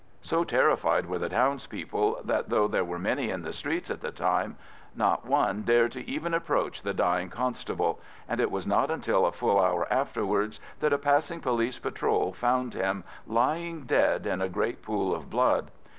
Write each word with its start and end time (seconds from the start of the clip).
So 0.23 0.43
terrified 0.43 1.05
were 1.05 1.19
the 1.19 1.29
townspeople 1.29 2.21
that, 2.23 2.49
though 2.49 2.67
there 2.67 2.83
were 2.83 2.97
many 2.97 3.29
in 3.29 3.43
the 3.43 3.53
streets 3.53 3.91
at 3.91 4.01
the 4.01 4.09
time, 4.09 4.57
not 4.95 5.27
one 5.27 5.61
dared 5.61 5.91
to 5.91 6.03
even 6.09 6.33
approach 6.33 6.81
the 6.81 6.91
dying 6.95 7.29
constable, 7.29 7.99
and 8.27 8.39
it 8.41 8.49
was 8.49 8.65
not 8.65 8.89
until 8.89 9.27
a 9.27 9.31
full 9.31 9.59
hour 9.59 9.85
afterwards 9.93 10.59
that 10.79 10.91
a 10.91 10.97
passing 10.97 11.39
police 11.39 11.77
patrol 11.77 12.33
found 12.33 12.73
him 12.73 13.03
lying 13.27 13.81
dead 13.81 14.25
in 14.25 14.41
a 14.41 14.49
great 14.49 14.81
pool 14.81 15.13
of 15.13 15.29
blood. 15.29 15.69